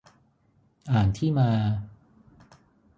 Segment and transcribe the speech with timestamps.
[0.91, 1.49] อ่านที่มา